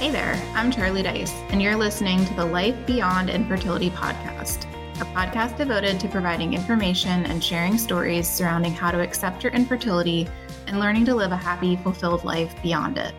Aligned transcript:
Hey 0.00 0.10
there, 0.10 0.32
I'm 0.54 0.70
Charlie 0.70 1.02
Dice, 1.02 1.34
and 1.50 1.60
you're 1.60 1.76
listening 1.76 2.24
to 2.24 2.32
the 2.32 2.46
Life 2.46 2.86
Beyond 2.86 3.28
Infertility 3.28 3.90
podcast, 3.90 4.64
a 4.98 5.04
podcast 5.04 5.58
devoted 5.58 6.00
to 6.00 6.08
providing 6.08 6.54
information 6.54 7.26
and 7.26 7.44
sharing 7.44 7.76
stories 7.76 8.26
surrounding 8.26 8.72
how 8.72 8.90
to 8.92 9.02
accept 9.02 9.44
your 9.44 9.52
infertility 9.52 10.26
and 10.66 10.80
learning 10.80 11.04
to 11.04 11.14
live 11.14 11.32
a 11.32 11.36
happy, 11.36 11.76
fulfilled 11.76 12.24
life 12.24 12.54
beyond 12.62 12.96
it. 12.96 13.14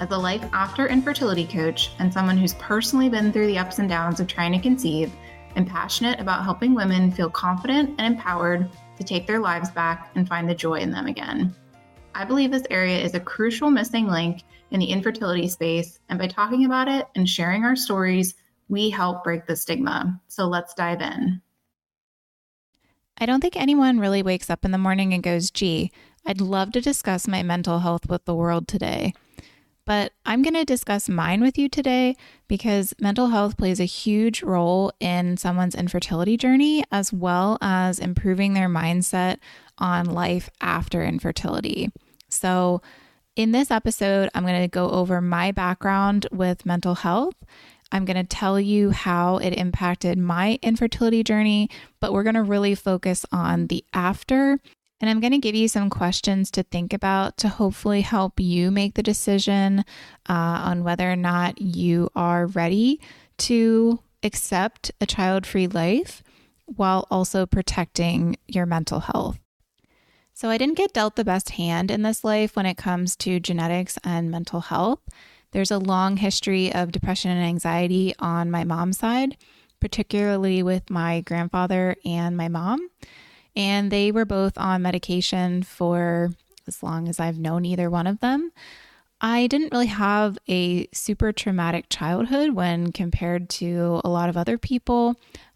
As 0.00 0.10
a 0.12 0.16
life 0.16 0.42
after 0.54 0.86
infertility 0.86 1.46
coach 1.46 1.90
and 1.98 2.10
someone 2.10 2.38
who's 2.38 2.54
personally 2.54 3.10
been 3.10 3.30
through 3.30 3.48
the 3.48 3.58
ups 3.58 3.78
and 3.78 3.86
downs 3.86 4.18
of 4.18 4.26
trying 4.26 4.52
to 4.52 4.58
conceive, 4.58 5.12
I'm 5.56 5.66
passionate 5.66 6.20
about 6.20 6.42
helping 6.42 6.74
women 6.74 7.10
feel 7.10 7.28
confident 7.28 7.96
and 7.98 8.14
empowered 8.14 8.70
to 8.96 9.04
take 9.04 9.26
their 9.26 9.40
lives 9.40 9.70
back 9.72 10.10
and 10.14 10.26
find 10.26 10.48
the 10.48 10.54
joy 10.54 10.76
in 10.76 10.90
them 10.90 11.06
again. 11.06 11.54
I 12.14 12.24
believe 12.24 12.50
this 12.50 12.66
area 12.70 12.98
is 12.98 13.14
a 13.14 13.20
crucial 13.20 13.70
missing 13.70 14.06
link 14.06 14.42
in 14.70 14.80
the 14.80 14.86
infertility 14.86 15.48
space, 15.48 15.98
and 16.08 16.18
by 16.18 16.28
talking 16.28 16.64
about 16.64 16.88
it 16.88 17.06
and 17.16 17.28
sharing 17.28 17.64
our 17.64 17.76
stories, 17.76 18.34
we 18.68 18.90
help 18.90 19.24
break 19.24 19.46
the 19.46 19.56
stigma. 19.56 20.20
So 20.28 20.46
let's 20.46 20.74
dive 20.74 21.00
in. 21.00 21.42
I 23.18 23.26
don't 23.26 23.40
think 23.40 23.56
anyone 23.56 24.00
really 24.00 24.22
wakes 24.22 24.50
up 24.50 24.64
in 24.64 24.70
the 24.70 24.78
morning 24.78 25.12
and 25.12 25.22
goes, 25.22 25.50
gee, 25.50 25.92
I'd 26.24 26.40
love 26.40 26.72
to 26.72 26.80
discuss 26.80 27.28
my 27.28 27.42
mental 27.42 27.80
health 27.80 28.08
with 28.08 28.24
the 28.24 28.34
world 28.34 28.66
today. 28.66 29.12
But 29.86 30.12
I'm 30.24 30.42
going 30.42 30.54
to 30.54 30.64
discuss 30.64 31.10
mine 31.10 31.42
with 31.42 31.58
you 31.58 31.68
today 31.68 32.16
because 32.48 32.94
mental 32.98 33.28
health 33.28 33.58
plays 33.58 33.80
a 33.80 33.84
huge 33.84 34.42
role 34.42 34.92
in 34.98 35.36
someone's 35.36 35.74
infertility 35.74 36.38
journey, 36.38 36.84
as 36.90 37.12
well 37.12 37.58
as 37.60 37.98
improving 37.98 38.54
their 38.54 38.68
mindset 38.68 39.38
on 39.76 40.06
life 40.06 40.48
after 40.62 41.04
infertility. 41.04 41.90
So, 42.34 42.82
in 43.36 43.50
this 43.50 43.70
episode, 43.72 44.30
I'm 44.34 44.44
going 44.44 44.62
to 44.62 44.68
go 44.68 44.90
over 44.90 45.20
my 45.20 45.50
background 45.50 46.26
with 46.30 46.64
mental 46.64 46.94
health. 46.94 47.34
I'm 47.90 48.04
going 48.04 48.16
to 48.16 48.24
tell 48.24 48.60
you 48.60 48.90
how 48.90 49.38
it 49.38 49.50
impacted 49.50 50.18
my 50.18 50.58
infertility 50.62 51.24
journey, 51.24 51.68
but 52.00 52.12
we're 52.12 52.22
going 52.22 52.34
to 52.34 52.42
really 52.42 52.74
focus 52.74 53.26
on 53.32 53.66
the 53.66 53.84
after. 53.92 54.60
And 55.00 55.10
I'm 55.10 55.20
going 55.20 55.32
to 55.32 55.38
give 55.38 55.54
you 55.54 55.68
some 55.68 55.90
questions 55.90 56.50
to 56.52 56.62
think 56.62 56.92
about 56.92 57.36
to 57.38 57.48
hopefully 57.48 58.00
help 58.02 58.38
you 58.38 58.70
make 58.70 58.94
the 58.94 59.02
decision 59.02 59.80
uh, 60.28 60.32
on 60.32 60.84
whether 60.84 61.10
or 61.10 61.16
not 61.16 61.60
you 61.60 62.10
are 62.14 62.46
ready 62.46 63.00
to 63.38 63.98
accept 64.22 64.92
a 65.00 65.06
child 65.06 65.46
free 65.46 65.66
life 65.66 66.22
while 66.66 67.06
also 67.10 67.46
protecting 67.46 68.36
your 68.46 68.66
mental 68.66 69.00
health. 69.00 69.43
So, 70.36 70.50
I 70.50 70.58
didn't 70.58 70.76
get 70.76 70.92
dealt 70.92 71.14
the 71.14 71.24
best 71.24 71.50
hand 71.50 71.92
in 71.92 72.02
this 72.02 72.24
life 72.24 72.56
when 72.56 72.66
it 72.66 72.76
comes 72.76 73.14
to 73.16 73.38
genetics 73.38 73.98
and 74.02 74.32
mental 74.32 74.62
health. 74.62 74.98
There's 75.52 75.70
a 75.70 75.78
long 75.78 76.16
history 76.16 76.74
of 76.74 76.90
depression 76.90 77.30
and 77.30 77.40
anxiety 77.40 78.14
on 78.18 78.50
my 78.50 78.64
mom's 78.64 78.98
side, 78.98 79.36
particularly 79.78 80.60
with 80.64 80.90
my 80.90 81.20
grandfather 81.20 81.94
and 82.04 82.36
my 82.36 82.48
mom. 82.48 82.88
And 83.54 83.92
they 83.92 84.10
were 84.10 84.24
both 84.24 84.58
on 84.58 84.82
medication 84.82 85.62
for 85.62 86.32
as 86.66 86.82
long 86.82 87.06
as 87.06 87.20
I've 87.20 87.38
known 87.38 87.64
either 87.64 87.88
one 87.88 88.08
of 88.08 88.18
them. 88.18 88.50
I 89.20 89.46
didn't 89.46 89.72
really 89.72 89.86
have 89.86 90.36
a 90.48 90.88
super 90.92 91.32
traumatic 91.32 91.86
childhood 91.88 92.50
when 92.50 92.90
compared 92.90 93.48
to 93.50 94.00
a 94.04 94.08
lot 94.08 94.28
of 94.28 94.36
other 94.36 94.58
people. 94.58 95.14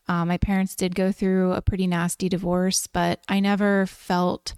Um, 0.09 0.29
my 0.29 0.39
parents 0.39 0.75
did 0.75 0.95
go 0.95 1.13
through 1.13 1.53
a 1.53 1.63
pretty 1.63 1.87
nasty 1.87 2.29
divorce, 2.29 2.87
but 2.87 3.21
I 3.29 3.41
never 3.41 3.87
felt 3.87 4.55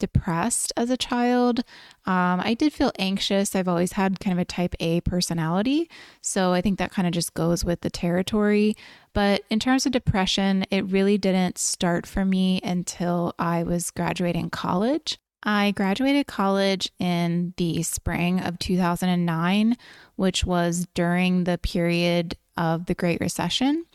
depressed 0.00 0.72
as 0.76 0.90
a 0.90 0.96
child. 0.96 1.60
Um, 2.06 2.40
I 2.40 2.54
did 2.54 2.72
feel 2.72 2.90
anxious. 2.98 3.54
I've 3.54 3.68
always 3.68 3.92
had 3.92 4.18
kind 4.18 4.32
of 4.32 4.40
a 4.40 4.44
type 4.44 4.74
A 4.80 5.00
personality. 5.02 5.88
So 6.22 6.52
I 6.52 6.60
think 6.60 6.78
that 6.78 6.90
kind 6.90 7.06
of 7.06 7.12
just 7.12 7.34
goes 7.34 7.64
with 7.64 7.82
the 7.82 7.90
territory. 7.90 8.76
But 9.12 9.42
in 9.48 9.60
terms 9.60 9.86
of 9.86 9.92
depression, 9.92 10.64
it 10.70 10.84
really 10.86 11.18
didn't 11.18 11.58
start 11.58 12.06
for 12.06 12.24
me 12.24 12.60
until 12.64 13.34
I 13.38 13.62
was 13.62 13.92
graduating 13.92 14.50
college. 14.50 15.18
I 15.42 15.70
graduated 15.70 16.26
college 16.26 16.90
in 16.98 17.54
the 17.56 17.82
spring 17.82 18.40
of 18.40 18.58
2009, 18.58 19.76
which 20.16 20.44
was 20.44 20.86
during 20.94 21.44
the 21.44 21.58
period 21.58 22.36
of 22.56 22.86
the 22.86 22.94
Great 22.94 23.20
Recession. 23.20 23.86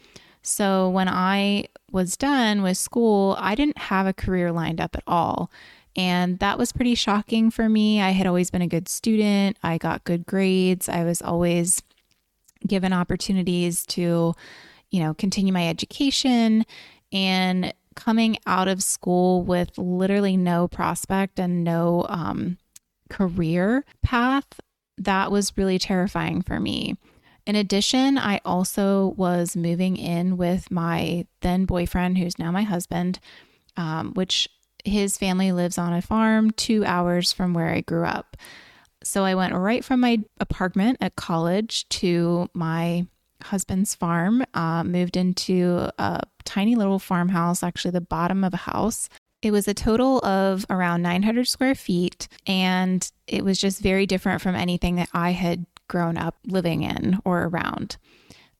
So 0.45 0.89
when 0.89 1.09
I 1.09 1.65
was 1.91 2.15
done 2.15 2.61
with 2.61 2.77
school, 2.77 3.35
I 3.39 3.55
didn't 3.55 3.79
have 3.79 4.05
a 4.05 4.13
career 4.13 4.51
lined 4.51 4.79
up 4.79 4.95
at 4.95 5.03
all. 5.07 5.49
And 5.95 6.37
that 6.39 6.59
was 6.59 6.71
pretty 6.71 6.93
shocking 6.93 7.49
for 7.49 7.67
me. 7.67 7.99
I 7.99 8.11
had 8.11 8.27
always 8.27 8.51
been 8.51 8.61
a 8.61 8.67
good 8.67 8.87
student, 8.87 9.57
I 9.63 9.77
got 9.77 10.03
good 10.03 10.25
grades, 10.25 10.87
I 10.87 11.03
was 11.03 11.21
always 11.21 11.81
given 12.67 12.93
opportunities 12.93 13.85
to, 13.87 14.35
you 14.91 14.99
know, 14.99 15.13
continue 15.15 15.51
my 15.51 15.67
education. 15.67 16.65
And 17.11 17.73
coming 17.95 18.37
out 18.45 18.67
of 18.67 18.83
school 18.83 19.41
with 19.41 19.77
literally 19.77 20.37
no 20.37 20.67
prospect 20.67 21.39
and 21.39 21.63
no 21.63 22.05
um, 22.09 22.57
career 23.09 23.83
path, 24.03 24.59
that 24.97 25.31
was 25.31 25.57
really 25.57 25.79
terrifying 25.79 26.41
for 26.41 26.59
me. 26.59 26.97
In 27.45 27.55
addition, 27.55 28.17
I 28.17 28.41
also 28.43 29.13
was 29.17 29.55
moving 29.55 29.97
in 29.97 30.37
with 30.37 30.71
my 30.71 31.27
then 31.41 31.65
boyfriend, 31.65 32.17
who's 32.17 32.39
now 32.39 32.51
my 32.51 32.63
husband, 32.63 33.19
um, 33.77 34.13
which 34.13 34.49
his 34.83 35.17
family 35.17 35.51
lives 35.51 35.77
on 35.77 35.93
a 35.93 36.01
farm 36.01 36.51
two 36.51 36.83
hours 36.85 37.31
from 37.31 37.53
where 37.53 37.69
I 37.69 37.81
grew 37.81 38.05
up. 38.05 38.37
So 39.03 39.23
I 39.23 39.35
went 39.35 39.53
right 39.53 39.83
from 39.83 39.99
my 39.99 40.19
apartment 40.39 40.97
at 41.01 41.15
college 41.15 41.87
to 41.89 42.49
my 42.53 43.05
husband's 43.43 43.93
farm, 43.93 44.43
uh, 44.53 44.83
moved 44.83 45.15
into 45.15 45.89
a 45.99 46.21
tiny 46.45 46.75
little 46.75 46.99
farmhouse, 46.99 47.61
actually, 47.61 47.91
the 47.91 48.01
bottom 48.01 48.43
of 48.43 48.53
a 48.53 48.57
house. 48.57 49.09
It 49.43 49.51
was 49.51 49.67
a 49.67 49.75
total 49.75 50.25
of 50.25 50.65
around 50.71 51.03
900 51.03 51.47
square 51.47 51.75
feet, 51.75 52.27
and 52.47 53.09
it 53.27 53.43
was 53.43 53.59
just 53.59 53.81
very 53.81 54.07
different 54.07 54.41
from 54.41 54.55
anything 54.55 54.95
that 54.95 55.09
I 55.13 55.31
had 55.31 55.67
grown 55.87 56.17
up 56.17 56.37
living 56.45 56.83
in 56.83 57.19
or 57.25 57.43
around. 57.43 57.97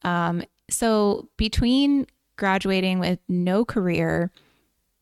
Um, 0.04 0.44
so, 0.70 1.30
between 1.38 2.08
graduating 2.38 3.00
with 3.00 3.20
no 3.28 3.64
career 3.66 4.32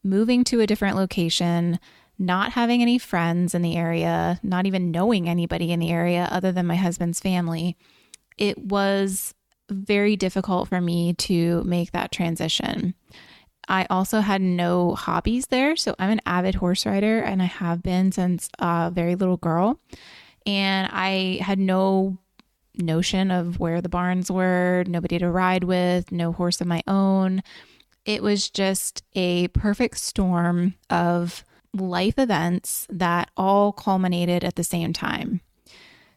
moving 0.04 0.44
to 0.44 0.60
a 0.60 0.68
different 0.68 0.98
location, 0.98 1.80
not 2.20 2.52
having 2.52 2.82
any 2.82 2.98
friends 2.98 3.56
in 3.56 3.62
the 3.62 3.76
area, 3.76 4.40
not 4.44 4.66
even 4.66 4.92
knowing 4.92 5.28
anybody 5.28 5.72
in 5.72 5.80
the 5.80 5.92
area 5.92 6.28
other 6.32 6.52
than 6.52 6.68
my 6.68 6.76
husband's 6.76 7.20
family, 7.20 7.78
it 8.38 8.58
was 8.58 9.34
very 9.70 10.16
difficult 10.16 10.68
for 10.68 10.82
me 10.82 11.14
to 11.14 11.64
make 11.64 11.92
that 11.92 12.12
transition. 12.12 12.94
I 13.68 13.88
also 13.90 14.20
had 14.20 14.42
no 14.42 14.94
hobbies 14.94 15.48
there. 15.48 15.76
So 15.76 15.96
I'm 15.98 16.10
an 16.10 16.22
avid 16.26 16.56
horse 16.56 16.86
rider 16.86 17.20
and 17.20 17.42
I 17.42 17.46
have 17.46 17.82
been 17.82 18.12
since 18.12 18.50
a 18.60 18.92
very 18.94 19.16
little 19.16 19.38
girl. 19.38 19.80
And 20.46 20.90
I 20.92 21.40
had 21.42 21.60
no 21.60 22.18
notion 22.76 23.32
of 23.32 23.60
where 23.60 23.82
the 23.82 23.90
barns 23.90 24.32
were, 24.32 24.84
nobody 24.88 25.20
to 25.20 25.30
ride 25.30 25.64
with, 25.64 26.12
no 26.12 26.32
horse 26.32 26.60
of 26.60 26.68
my 26.68 26.82
own. 26.88 27.44
It 28.06 28.24
was 28.24 28.50
just 28.50 29.04
a 29.14 29.48
perfect 29.50 30.00
storm 30.00 30.76
of 30.90 31.46
life 31.74 32.18
events 32.18 32.88
that 32.90 33.30
all 33.38 33.72
culminated 33.72 34.44
at 34.44 34.56
the 34.56 34.64
same 34.64 34.94
time. 34.94 35.42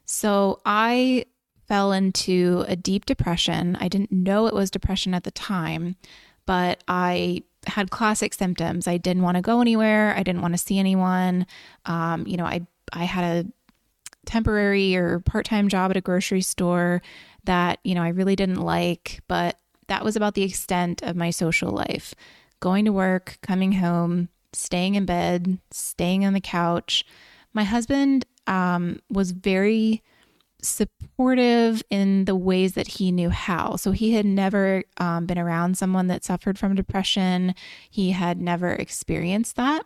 So 0.05 0.61
I 0.65 1.25
fell 1.67 1.91
into 1.91 2.65
a 2.67 2.75
deep 2.75 3.05
depression. 3.05 3.77
I 3.79 3.87
didn't 3.87 4.11
know 4.11 4.47
it 4.47 4.53
was 4.53 4.71
depression 4.71 5.13
at 5.13 5.23
the 5.23 5.31
time, 5.31 5.95
but 6.45 6.83
I 6.87 7.43
had 7.65 7.91
classic 7.91 8.33
symptoms. 8.33 8.87
I 8.87 8.97
didn't 8.97 9.23
want 9.23 9.35
to 9.35 9.41
go 9.41 9.59
anywhere. 9.59 10.15
I 10.15 10.23
didn't 10.23 10.41
want 10.41 10.53
to 10.53 10.57
see 10.57 10.79
anyone. 10.79 11.45
Um, 11.85 12.25
you 12.25 12.37
know, 12.37 12.45
I 12.45 12.65
I 12.93 13.03
had 13.03 13.23
a 13.23 13.51
temporary 14.27 14.95
or 14.95 15.19
part-time 15.21 15.69
job 15.69 15.89
at 15.89 15.97
a 15.97 16.01
grocery 16.01 16.41
store 16.41 17.01
that, 17.45 17.79
you 17.83 17.95
know, 17.95 18.03
I 18.03 18.09
really 18.09 18.35
didn't 18.35 18.61
like, 18.61 19.21
but 19.27 19.57
that 19.87 20.03
was 20.03 20.15
about 20.15 20.35
the 20.35 20.43
extent 20.43 21.01
of 21.01 21.15
my 21.15 21.31
social 21.31 21.71
life 21.71 22.13
going 22.59 22.85
to 22.85 22.91
work, 22.91 23.37
coming 23.41 23.71
home, 23.71 24.29
staying 24.53 24.95
in 24.95 25.05
bed, 25.05 25.59
staying 25.71 26.25
on 26.25 26.33
the 26.33 26.41
couch. 26.41 27.05
My 27.53 27.63
husband 27.63 28.25
um, 28.47 28.99
was 29.09 29.31
very 29.31 30.03
supportive 30.61 31.83
in 31.89 32.25
the 32.25 32.35
ways 32.35 32.73
that 32.73 32.87
he 32.87 33.11
knew 33.11 33.29
how. 33.29 33.75
So 33.75 33.91
he 33.91 34.13
had 34.13 34.25
never 34.25 34.83
um, 34.97 35.25
been 35.25 35.37
around 35.37 35.77
someone 35.77 36.07
that 36.07 36.23
suffered 36.23 36.57
from 36.57 36.75
depression. 36.75 37.53
He 37.89 38.11
had 38.11 38.41
never 38.41 38.71
experienced 38.71 39.55
that. 39.55 39.83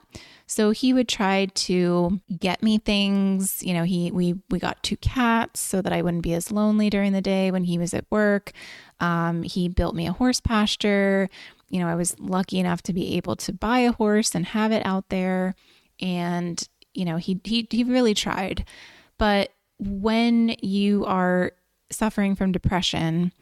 So 0.48 0.72
he 0.72 0.94
would 0.94 1.08
try 1.08 1.46
to 1.46 2.20
get 2.40 2.64
me 2.64 2.78
things. 2.78 3.62
You 3.64 3.74
know, 3.74 3.84
he 3.84 4.12
we 4.12 4.36
we 4.50 4.60
got 4.60 4.84
two 4.84 4.98
cats 4.98 5.60
so 5.60 5.82
that 5.82 5.94
I 5.94 6.02
wouldn't 6.02 6.24
be 6.24 6.34
as 6.34 6.52
lonely 6.52 6.90
during 6.90 7.14
the 7.14 7.22
day 7.22 7.52
when 7.52 7.64
he 7.66 7.78
was 7.78 7.94
at 7.94 8.06
work. 8.10 8.52
Um, 9.00 9.44
he 9.44 9.68
built 9.68 9.96
me 9.96 10.08
a 10.08 10.14
horse 10.14 10.40
pasture. 10.40 11.30
You 11.70 11.80
know, 11.80 11.88
I 11.88 11.96
was 11.96 12.20
lucky 12.20 12.60
enough 12.60 12.82
to 12.84 12.94
be 12.94 13.16
able 13.16 13.36
to 13.38 13.54
buy 13.54 13.80
a 13.80 13.94
horse 13.94 14.36
and 14.36 14.46
have 14.48 14.72
it 14.72 14.86
out 14.86 15.10
there. 15.10 15.56
And, 16.02 16.62
you 16.94 17.06
know, 17.06 17.16
he, 17.16 17.40
he, 17.44 17.68
he 17.70 17.84
really 17.84 18.14
tried. 18.14 18.66
But 19.18 19.52
when 19.82 20.56
you 20.62 21.06
are 21.06 21.54
suffering 21.90 22.36
from 22.36 22.52
depression, 22.52 23.34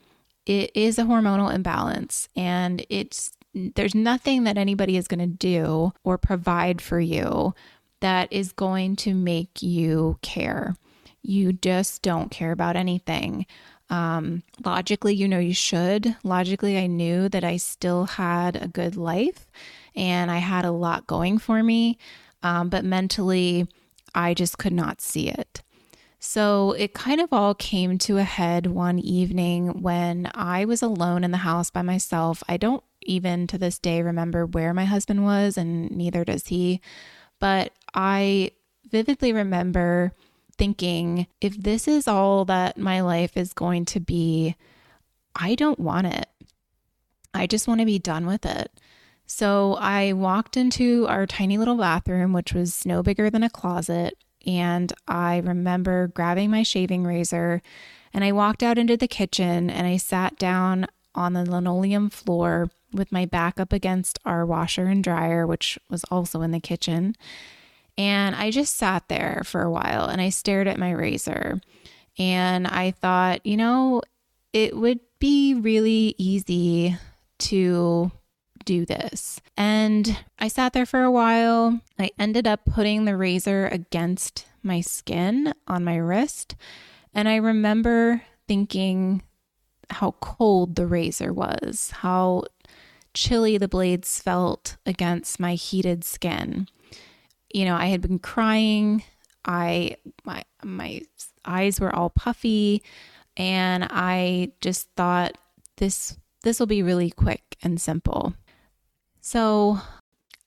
it 0.45 0.71
is 0.73 0.97
a 0.97 1.03
hormonal 1.03 1.53
imbalance 1.53 2.29
and 2.35 2.85
it's 2.89 3.31
there's 3.53 3.95
nothing 3.95 4.43
that 4.43 4.57
anybody 4.57 4.95
is 4.95 5.07
going 5.07 5.19
to 5.19 5.25
do 5.25 5.91
or 6.03 6.17
provide 6.17 6.81
for 6.81 6.99
you 6.99 7.53
that 7.99 8.31
is 8.31 8.51
going 8.53 8.95
to 8.95 9.13
make 9.13 9.61
you 9.61 10.17
care. 10.21 10.75
You 11.21 11.51
just 11.51 12.01
don't 12.01 12.31
care 12.31 12.51
about 12.51 12.75
anything. 12.75 13.45
Um, 13.89 14.43
logically, 14.63 15.15
you 15.15 15.27
know 15.27 15.39
you 15.39 15.53
should. 15.53 16.15
Logically, 16.23 16.77
I 16.77 16.87
knew 16.87 17.27
that 17.29 17.43
I 17.43 17.57
still 17.57 18.05
had 18.05 18.55
a 18.55 18.67
good 18.67 18.95
life 18.95 19.47
and 19.95 20.31
I 20.31 20.37
had 20.37 20.63
a 20.63 20.71
lot 20.71 21.07
going 21.07 21.39
for 21.39 21.61
me. 21.63 21.97
Um, 22.43 22.69
but 22.69 22.85
mentally, 22.85 23.67
I 24.13 24.33
just 24.33 24.57
could 24.57 24.73
not 24.73 25.01
see 25.01 25.27
it. 25.27 25.61
So 26.19 26.73
it 26.73 26.93
kind 26.93 27.21
of 27.21 27.31
all 27.31 27.55
came 27.55 27.97
to 27.99 28.17
a 28.17 28.23
head 28.23 28.67
one 28.67 28.99
evening 28.99 29.81
when 29.81 30.29
I 30.35 30.65
was 30.65 30.81
alone 30.81 31.23
in 31.23 31.31
the 31.31 31.37
house 31.37 31.71
by 31.71 31.81
myself. 31.81 32.43
I 32.49 32.57
don't 32.57 32.83
even 33.01 33.47
to 33.47 33.57
this 33.57 33.79
day 33.79 34.01
remember 34.01 34.45
where 34.45 34.73
my 34.73 34.85
husband 34.85 35.23
was, 35.23 35.57
and 35.57 35.89
neither 35.91 36.25
does 36.25 36.47
he. 36.47 36.81
But 37.39 37.71
I 37.93 38.51
vividly 38.89 39.31
remember 39.31 40.13
thinking, 40.57 41.27
if 41.39 41.55
this 41.55 41.87
is 41.87 42.05
all 42.05 42.43
that 42.45 42.77
my 42.77 42.99
life 42.99 43.37
is 43.37 43.53
going 43.53 43.85
to 43.85 44.01
be, 44.01 44.55
I 45.33 45.55
don't 45.55 45.79
want 45.79 46.07
it. 46.07 46.27
I 47.33 47.47
just 47.47 47.67
want 47.67 47.79
to 47.79 47.85
be 47.85 47.99
done 47.99 48.25
with 48.25 48.45
it. 48.45 48.71
So 49.25 49.75
I 49.79 50.11
walked 50.11 50.57
into 50.57 51.05
our 51.07 51.25
tiny 51.25 51.57
little 51.57 51.77
bathroom, 51.77 52.33
which 52.33 52.51
was 52.51 52.85
no 52.85 53.01
bigger 53.03 53.29
than 53.29 53.43
a 53.43 53.49
closet, 53.49 54.17
and 54.45 54.91
I 55.07 55.37
remember 55.37 56.07
grabbing 56.07 56.51
my 56.51 56.63
shaving 56.63 57.03
razor 57.03 57.61
and 58.13 58.23
I 58.23 58.31
walked 58.31 58.63
out 58.63 58.77
into 58.77 58.97
the 58.97 59.07
kitchen 59.07 59.69
and 59.69 59.85
I 59.85 59.97
sat 59.97 60.37
down 60.37 60.87
on 61.15 61.33
the 61.33 61.49
linoleum 61.49 62.09
floor 62.09 62.69
with 62.91 63.11
my 63.11 63.25
back 63.25 63.59
up 63.59 63.71
against 63.71 64.19
our 64.25 64.45
washer 64.45 64.85
and 64.85 65.03
dryer, 65.03 65.45
which 65.45 65.77
was 65.89 66.03
also 66.05 66.41
in 66.41 66.51
the 66.51 66.59
kitchen. 66.59 67.15
And 67.97 68.35
I 68.35 68.49
just 68.49 68.77
sat 68.77 69.07
there 69.09 69.41
for 69.45 69.61
a 69.61 69.71
while 69.71 70.05
and 70.05 70.21
I 70.21 70.29
stared 70.29 70.67
at 70.67 70.79
my 70.79 70.91
razor. 70.91 71.61
And 72.17 72.65
I 72.67 72.91
thought, 72.91 73.45
you 73.45 73.57
know, 73.57 74.01
it 74.53 74.75
would 74.75 74.99
be 75.19 75.53
really 75.53 76.15
easy 76.17 76.97
to 77.39 78.11
do 78.69 78.85
this. 78.85 79.41
And 79.57 80.15
I 80.37 80.47
sat 80.47 80.73
there 80.73 80.85
for 80.85 81.01
a 81.01 81.09
while. 81.09 81.81
I 81.97 82.11
ended 82.19 82.45
up 82.45 82.65
putting 82.65 83.05
the 83.05 83.17
razor 83.17 83.65
against 83.65 84.45
my 84.61 84.79
skin 84.79 85.55
on 85.67 85.83
my 85.83 85.95
wrist. 85.95 86.55
And 87.11 87.27
I 87.27 87.37
remember 87.37 88.21
thinking 88.47 89.23
how 89.89 90.11
cold 90.21 90.75
the 90.75 90.85
razor 90.85 91.33
was, 91.33 91.89
how 91.89 92.43
chilly 93.15 93.57
the 93.57 93.67
blades 93.67 94.21
felt 94.21 94.77
against 94.85 95.39
my 95.39 95.55
heated 95.55 96.03
skin. 96.03 96.67
You 97.51 97.65
know, 97.65 97.75
I 97.75 97.87
had 97.87 98.01
been 98.01 98.19
crying. 98.19 99.03
I 99.45 99.95
my 100.23 100.43
my 100.63 101.01
eyes 101.43 101.79
were 101.79 101.95
all 101.95 102.11
puffy 102.11 102.83
and 103.35 103.87
I 103.89 104.51
just 104.61 104.89
thought 104.95 105.39
this 105.77 106.19
this 106.43 106.59
will 106.59 106.67
be 106.67 106.83
really 106.83 107.09
quick 107.09 107.57
and 107.63 107.81
simple. 107.81 108.35
So 109.29 109.77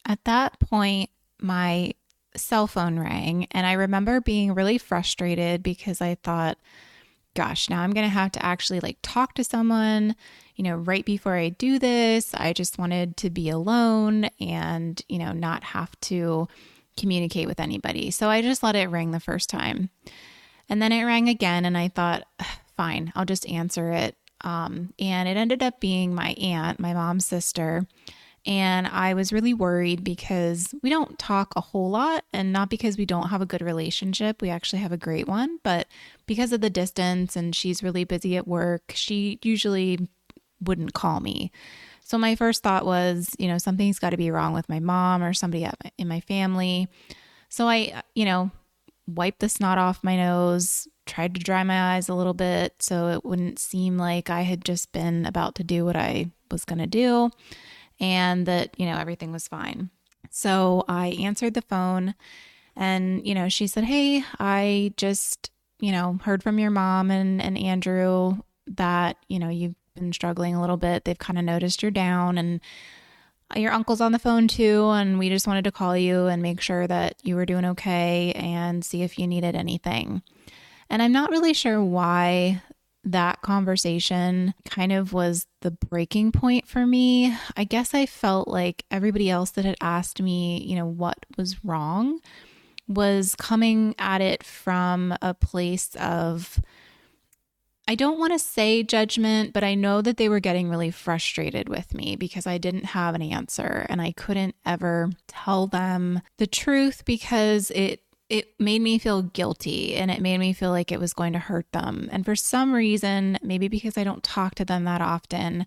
at 0.05 0.25
that 0.25 0.59
point, 0.59 1.09
my 1.41 1.95
cell 2.35 2.67
phone 2.67 2.99
rang, 2.99 3.47
and 3.53 3.65
I 3.65 3.75
remember 3.75 4.21
being 4.21 4.55
really 4.55 4.77
frustrated 4.77 5.63
because 5.63 6.01
I 6.01 6.17
thought, 6.17 6.59
gosh, 7.35 7.71
now 7.71 7.81
I'm 7.81 7.93
going 7.93 8.07
to 8.07 8.11
have 8.13 8.33
to 8.33 8.45
actually 8.45 8.81
like 8.81 8.99
talk 9.01 9.35
to 9.35 9.45
someone, 9.45 10.17
you 10.57 10.65
know, 10.65 10.75
right 10.75 11.05
before 11.05 11.37
I 11.37 11.51
do 11.51 11.79
this. 11.79 12.35
I 12.35 12.53
just 12.53 12.77
wanted 12.77 13.17
to 13.19 13.31
be 13.31 13.51
alone 13.51 14.25
and, 14.41 15.01
you 15.09 15.21
know, 15.21 15.31
not 15.31 15.63
have 15.63 15.95
to 16.01 16.49
communicate 16.97 17.47
with 17.47 17.61
anybody. 17.61 18.11
So 18.11 18.31
I 18.31 18.43
just 18.43 18.65
let 18.65 18.75
it 18.75 18.91
ring 18.91 19.13
the 19.13 19.21
first 19.21 19.49
time. 19.49 19.91
And 20.69 20.83
then 20.83 20.91
it 20.91 21.05
rang 21.05 21.29
again, 21.29 21.65
and 21.65 21.79
I 21.79 21.87
thought, 21.87 22.25
fine, 22.77 23.13
I'll 23.15 23.27
just 23.27 23.49
answer 23.49 23.93
it. 23.93 24.17
Um, 24.41 24.93
and 24.99 25.29
it 25.29 25.37
ended 25.37 25.63
up 25.63 25.79
being 25.79 26.17
my 26.17 26.31
aunt, 26.31 26.81
my 26.81 26.95
mom's 26.95 27.27
sister. 27.27 27.87
And 28.45 28.89
I 28.89 29.15
was 29.15 29.33
really 29.33 29.55
worried 29.55 30.03
because 30.03 30.75
we 30.83 30.91
don't 30.91 31.17
talk 31.19 31.53
a 31.55 31.61
whole 31.61 31.91
lot, 31.91 32.25
and 32.33 32.53
not 32.53 32.71
because 32.71 32.99
we 32.99 33.07
don't 33.07 33.29
have 33.29 33.41
a 33.41 33.47
good 33.47 33.63
relationship. 33.63 34.43
We 34.43 34.51
actually 34.51 34.81
have 34.81 34.91
a 34.91 34.97
great 34.97 35.29
one, 35.29 35.59
but 35.63 35.87
because 36.27 36.53
of 36.53 36.61
the 36.61 36.71
distance 36.71 37.37
and 37.37 37.55
she's 37.55 37.85
really 37.85 38.03
busy 38.03 38.37
at 38.37 38.49
work, 38.49 38.93
she 38.95 39.39
usually 39.43 40.09
wouldn't 40.61 40.93
call 40.93 41.21
me. 41.21 41.53
So 42.01 42.19
my 42.19 42.35
first 42.35 42.65
thought 42.65 42.85
was, 42.85 43.35
you 43.39 43.47
know, 43.47 43.59
something's 43.59 44.01
got 44.01 44.11
to 44.11 44.17
be 44.17 44.31
wrong 44.31 44.53
with 44.53 44.69
my 44.69 44.81
mom 44.81 45.23
or 45.23 45.33
somebody 45.33 45.69
in 45.97 46.09
my 46.09 46.21
family. 46.21 46.89
So 47.49 47.69
I, 47.69 48.03
you 48.15 48.25
know, 48.25 48.51
wiped 49.07 49.39
the 49.39 49.49
snot 49.49 49.79
off 49.79 50.03
my 50.03 50.17
nose, 50.17 50.89
tried 51.07 51.35
to 51.35 51.41
dry 51.41 51.63
my 51.63 51.95
eyes 51.95 52.09
a 52.09 52.15
little 52.15 52.35
bit 52.35 52.75
so 52.81 53.09
it 53.09 53.25
wouldn't 53.25 53.61
seem 53.61 53.99
like 53.99 54.31
I 54.31 54.43
had 54.43 54.65
just 54.65 54.93
been 54.93 55.27
about 55.27 55.55
to 55.57 55.65
do 55.65 55.85
what 55.85 55.97
I 55.97 56.31
was 56.51 56.65
going 56.65 56.81
to 56.81 56.87
do 56.87 57.31
and 58.03 58.45
that, 58.47 58.79
you 58.79 58.85
know, 58.85 58.99
everything 58.99 59.33
was 59.33 59.49
fine. 59.49 59.89
So 60.29 60.85
I 60.89 61.09
answered 61.21 61.55
the 61.55 61.63
phone 61.63 62.15
and, 62.77 63.25
you 63.27 63.35
know, 63.35 63.49
she 63.49 63.67
said, 63.67 63.85
Hey, 63.85 64.25
I 64.39 64.93
just, 64.97 65.51
you 65.79 65.93
know, 65.93 66.19
heard 66.25 66.43
from 66.43 66.59
your 66.59 66.71
mom 66.71 67.11
and, 67.11 67.41
and 67.41 67.57
Andrew 67.57 68.39
that, 68.67 69.17
you 69.29 69.39
know, 69.39 69.49
you've 69.49 69.77
been 69.95 70.13
struggling 70.13 70.55
a 70.55 70.61
little 70.61 70.77
bit. 70.77 71.05
They've 71.05 71.19
kind 71.19 71.39
of 71.39 71.45
noticed 71.45 71.83
you're 71.83 71.91
down 71.91 72.39
and 72.39 72.61
your 73.55 73.73
uncle's 73.73 74.01
on 74.01 74.13
the 74.13 74.19
phone 74.19 74.49
too. 74.49 74.89
And 74.91 75.19
we 75.19 75.29
just 75.29 75.47
wanted 75.47 75.65
to 75.65 75.73
call 75.73 75.97
you 75.97 76.27
and 76.27 76.43
make 76.43 76.61
sure 76.61 76.87
that 76.87 77.17
you 77.23 77.37
were 77.37 77.47
doing 77.47 77.65
okay 77.67 78.33
and 78.35 78.85
see 78.85 79.03
if 79.03 79.19
you 79.19 79.27
needed 79.27 79.55
anything. 79.55 80.23
And 80.91 81.03
I'm 81.03 81.13
not 81.13 81.31
really 81.31 81.55
sure 81.55 81.83
why 81.83 82.63
that 83.05 83.43
conversation 83.43 84.55
kind 84.65 84.93
of 84.93 85.13
was 85.13 85.47
the 85.61 85.71
breaking 85.71 86.33
point 86.33 86.69
for 86.69 86.87
me. 86.87 87.37
I 87.57 87.65
guess 87.65 87.95
I 87.95 88.07
felt 88.07 88.49
like 88.49 88.85
everybody 88.91 89.29
else 89.29 89.51
that 89.53 89.65
had 89.65 89.77
asked 89.81 90.23
me, 90.23 90.63
you 90.63 90.77
know, 90.77 90.87
what 90.87 91.27
was 91.37 91.65
wrong 91.65 92.21
was 92.89 93.35
coming 93.37 93.95
at 93.99 94.21
it 94.21 94.45
from 94.45 95.17
a 95.23 95.35
place 95.35 95.95
of, 95.97 96.61
I 97.89 97.95
don't 97.95 98.19
want 98.19 98.33
to 98.33 98.39
say 98.39 98.83
judgment, 98.83 99.53
but 99.53 99.65
I 99.65 99.75
know 99.75 100.03
that 100.03 100.17
they 100.17 100.29
were 100.29 100.41
getting 100.41 100.69
really 100.69 100.91
frustrated 100.91 101.69
with 101.69 101.95
me 101.95 102.17
because 102.17 102.47
I 102.47 102.59
didn't 102.59 102.87
have 102.87 103.15
an 103.15 103.23
answer 103.23 103.87
and 103.89 104.01
I 104.01 104.13
couldn't 104.13 104.55
ever 104.65 105.11
tell 105.27 105.67
them 105.67 106.21
the 106.39 106.47
truth 106.47 107.05
because 107.05 107.71
it 107.73 108.01
it 108.33 108.59
made 108.59 108.81
me 108.81 108.99
feel 108.99 109.21
guilty 109.21 109.95
and 109.95 110.11
it 110.11 110.23
made 110.23 110.39
me 110.39 110.55
feel 110.55 110.71
like 110.71 110.91
it 110.91 110.99
was 110.99 111.13
going 111.13 111.35
to 111.35 111.39
hurt 111.39 111.71
them. 111.73 112.09
And 112.11 112.25
for 112.25 112.35
some 112.35 112.73
reason, 112.73 113.39
maybe 113.43 113.69
because 113.69 113.99
I 113.99 114.05
don't 114.05 114.23
talk 114.23 114.55
to 114.55 114.65
them 114.65 114.85
that 114.85 115.03
often, 115.03 115.67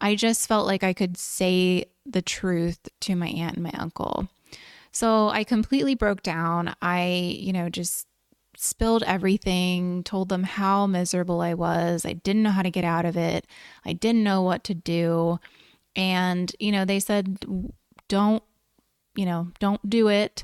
I 0.00 0.16
just 0.16 0.48
felt 0.48 0.66
like 0.66 0.82
I 0.82 0.92
could 0.92 1.16
say 1.16 1.84
the 2.04 2.20
truth 2.20 2.88
to 3.02 3.14
my 3.14 3.28
aunt 3.28 3.54
and 3.54 3.62
my 3.62 3.72
uncle. 3.78 4.28
So 4.90 5.28
I 5.28 5.44
completely 5.44 5.94
broke 5.94 6.24
down. 6.24 6.74
I, 6.82 7.36
you 7.38 7.52
know, 7.52 7.68
just 7.68 8.08
spilled 8.56 9.04
everything, 9.06 10.02
told 10.02 10.30
them 10.30 10.42
how 10.42 10.88
miserable 10.88 11.40
I 11.40 11.54
was. 11.54 12.04
I 12.04 12.14
didn't 12.14 12.42
know 12.42 12.50
how 12.50 12.62
to 12.62 12.72
get 12.72 12.82
out 12.82 13.04
of 13.04 13.16
it. 13.16 13.46
I 13.84 13.92
didn't 13.92 14.24
know 14.24 14.42
what 14.42 14.64
to 14.64 14.74
do. 14.74 15.38
And, 15.94 16.52
you 16.58 16.72
know, 16.72 16.84
they 16.84 16.98
said, 16.98 17.38
don't, 18.08 18.42
you 19.14 19.26
know, 19.26 19.52
don't 19.60 19.88
do 19.88 20.08
it. 20.08 20.42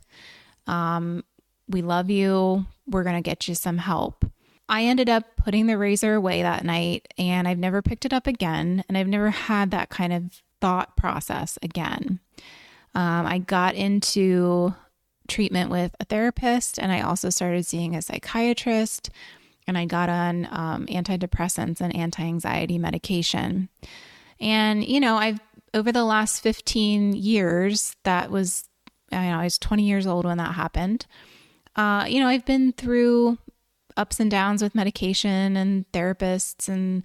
Um, 0.69 1.25
we 1.69 1.83
love 1.83 2.11
you. 2.11 2.67
We're 2.87 3.03
going 3.03 3.17
to 3.17 3.23
get 3.23 3.49
you 3.49 3.55
some 3.55 3.79
help. 3.79 4.25
I 4.69 4.85
ended 4.85 5.09
up 5.09 5.25
putting 5.37 5.67
the 5.67 5.79
razor 5.79 6.15
away 6.15 6.43
that 6.43 6.65
night 6.65 7.13
and 7.19 7.47
I've 7.47 7.59
never 7.59 7.83
picked 7.83 8.05
it 8.05 8.13
up 8.13 8.27
again. 8.27 8.85
And 8.89 8.99
I've 8.99 9.07
never 9.07 9.31
had 9.31 9.71
that 9.71 9.91
kind 9.91 10.13
of 10.13 10.43
thought 10.61 10.97
process 10.97 11.59
again. 11.63 12.21
Um, 12.95 13.27
I 13.27 13.39
got 13.39 13.75
into 13.75 14.75
treatment 15.29 15.71
with 15.71 15.95
a 16.01 16.05
therapist 16.05 16.79
and 16.79 16.91
I 16.91 17.01
also 17.01 17.31
started 17.31 17.67
seeing 17.67 17.95
a 17.95 18.03
psychiatrist 18.03 19.11
and 19.69 19.77
I 19.77 19.85
got 19.85 20.09
on 20.09 20.49
um, 20.51 20.87
antidepressants 20.87 21.81
and 21.81 21.95
anti 21.95 22.23
anxiety 22.23 22.79
medication. 22.79 23.69
And, 24.41 24.85
you 24.85 25.01
know, 25.01 25.17
I've 25.17 25.41
over 25.75 25.93
the 25.93 26.05
last 26.05 26.41
15 26.43 27.13
years, 27.13 27.97
that 28.05 28.31
was, 28.31 28.69
I 29.13 29.29
know, 29.29 29.39
I 29.39 29.45
was 29.45 29.59
20 29.59 29.83
years 29.85 30.07
old 30.07 30.25
when 30.25 30.39
that 30.39 30.55
happened 30.55 31.07
uh, 31.77 32.07
you 32.09 32.21
know, 32.21 32.27
I've 32.27 32.45
been 32.45 32.73
through 32.73 33.39
ups 33.97 34.21
and 34.21 34.31
downs 34.31 34.63
with 34.63 34.75
medication 34.75 35.57
and 35.57 35.91
therapists 35.93 36.69
and 36.69 37.03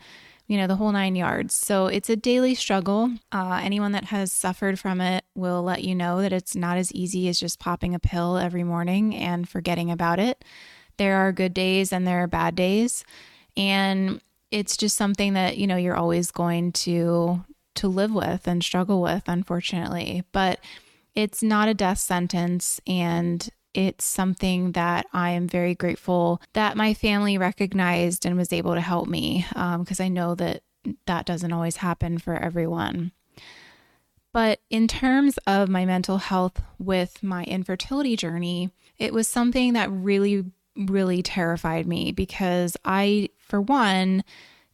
you 0.48 0.58
know 0.58 0.68
the 0.68 0.76
whole 0.76 0.92
nine 0.92 1.16
yards. 1.16 1.54
So 1.54 1.88
it's 1.88 2.10
a 2.10 2.16
daily 2.18 2.56
struggle. 2.56 3.10
Uh, 3.32 3.62
anyone 3.64 3.94
that 3.94 4.06
has 4.06 4.34
suffered 4.34 4.78
from 4.80 5.00
it 5.00 5.24
will 5.34 5.64
let 5.64 5.84
you 5.84 5.96
know 5.96 6.22
that 6.22 6.34
it's 6.34 6.56
not 6.56 6.78
as 6.78 6.92
easy 6.92 7.30
as 7.30 7.40
just 7.40 7.60
popping 7.60 7.96
a 7.96 8.00
pill 8.00 8.38
every 8.38 8.64
morning 8.64 9.16
and 9.16 9.48
forgetting 9.48 9.90
about 9.90 10.20
it. 10.20 10.44
There 10.98 11.16
are 11.18 11.32
good 11.32 11.54
days 11.54 11.94
and 11.94 12.06
there 12.06 12.22
are 12.24 12.28
bad 12.28 12.56
days. 12.56 13.06
And 13.56 14.22
it's 14.52 14.76
just 14.76 14.98
something 14.98 15.34
that, 15.34 15.58
you 15.58 15.68
know, 15.68 15.78
you're 15.78 15.96
always 15.96 16.32
going 16.32 16.74
to 16.74 17.46
to 17.76 17.88
live 17.88 18.14
with 18.14 18.46
and 18.48 18.62
struggle 18.62 19.02
with, 19.02 19.24
unfortunately. 19.28 20.24
But 20.34 20.60
it's 21.16 21.42
not 21.42 21.70
a 21.70 21.74
death 21.74 22.00
sentence 22.00 22.82
and 22.86 23.50
it's 23.74 24.06
something 24.06 24.74
that 24.74 25.06
I 25.14 25.32
am 25.32 25.48
very 25.48 25.76
grateful 25.76 26.42
that 26.54 26.78
my 26.78 26.94
family 26.94 27.38
recognized 27.38 28.26
and 28.26 28.38
was 28.38 28.52
able 28.52 28.74
to 28.74 28.82
help 28.82 29.08
me 29.08 29.46
because 29.50 30.00
um, 30.00 30.06
I 30.06 30.08
know 30.08 30.36
that 30.36 30.64
that 31.06 31.26
doesn't 31.26 31.54
always 31.54 31.78
happen 31.78 32.18
for 32.18 32.36
everyone. 32.36 33.12
But 34.34 34.60
in 34.70 34.88
terms 34.88 35.38
of 35.46 35.70
my 35.70 35.86
mental 35.86 36.18
health 36.18 36.62
with 36.80 37.22
my 37.22 37.44
infertility 37.44 38.16
journey, 38.16 38.72
it 38.98 39.14
was 39.14 39.28
something 39.28 39.74
that 39.74 39.92
really, 39.92 40.46
really 40.76 41.22
terrified 41.22 41.86
me 41.86 42.12
because 42.12 42.78
I, 42.86 43.30
for 43.40 43.60
one, 43.60 44.24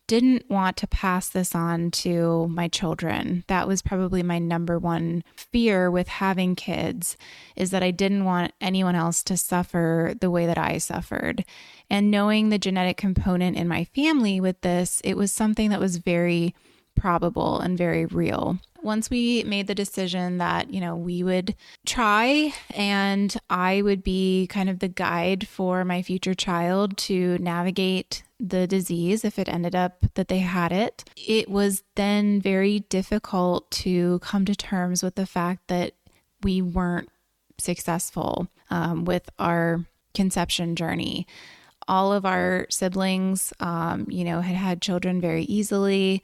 didn't 0.08 0.50
want 0.50 0.78
to 0.78 0.88
pass 0.88 1.28
this 1.30 1.54
on 1.54 1.92
to 1.92 2.48
my 2.48 2.68
children. 2.68 3.44
That 3.48 3.68
was 3.68 3.82
probably 3.82 4.24
my 4.24 4.40
number 4.40 4.80
one 4.80 5.24
fear 5.36 5.92
with 5.92 6.08
having 6.08 6.56
kids 6.56 7.18
is 7.56 7.72
that 7.72 7.84
I 7.84 7.92
didn't 7.92 8.26
want 8.26 8.54
anyone 8.62 8.96
else 8.96 9.22
to 9.26 9.38
suffer 9.38 10.14
the 10.20 10.32
way 10.32 10.46
that 10.46 10.58
I 10.58 10.78
suffered. 10.78 11.44
And 11.90 12.10
knowing 12.10 12.50
the 12.50 12.58
genetic 12.58 12.98
component 12.98 13.58
in 13.58 13.68
my 13.68 13.84
family 13.84 14.40
with 14.40 14.62
this, 14.62 15.02
it 15.04 15.16
was 15.16 15.32
something 15.32 15.70
that 15.70 15.80
was 15.80 15.98
very 15.98 16.56
probable 16.96 17.60
and 17.60 17.78
very 17.78 18.06
real. 18.06 18.58
Once 18.82 19.10
we 19.10 19.44
made 19.44 19.68
the 19.68 19.76
decision 19.76 20.38
that, 20.38 20.74
you 20.74 20.80
know, 20.80 20.96
we 20.96 21.22
would 21.24 21.56
try 21.86 22.54
and 22.72 23.36
I 23.50 23.82
would 23.82 24.04
be 24.04 24.48
kind 24.48 24.70
of 24.70 24.80
the 24.80 24.88
guide 24.88 25.48
for 25.48 25.84
my 25.84 26.02
future 26.02 26.34
child 26.34 26.98
to 27.00 27.38
navigate 27.40 28.24
the 28.40 28.68
disease 28.68 29.26
if 29.26 29.40
it 29.40 29.50
ended 29.50 29.76
up 29.76 30.06
that 30.14 30.28
they 30.28 30.40
had 30.40 30.72
it, 30.72 31.04
it 31.16 31.50
was 31.50 31.84
then 31.96 32.40
very 32.40 32.80
difficult 32.82 33.70
to 33.72 34.20
come 34.20 34.46
to 34.46 34.56
terms 34.56 35.02
with 35.02 35.16
the 35.16 35.26
fact 35.26 35.68
that 35.68 35.94
we 36.44 36.62
weren't 36.62 37.10
successful 37.60 38.48
um, 38.70 39.06
with 39.06 39.30
our 39.40 39.86
conception 40.14 40.76
journey. 40.76 41.26
All 41.88 42.14
of 42.14 42.26
our 42.26 42.68
siblings, 42.70 43.54
um, 43.60 44.06
you 44.10 44.24
know, 44.24 44.42
had 44.42 44.56
had 44.56 44.82
children 44.82 45.20
very 45.22 45.44
easily 45.44 46.22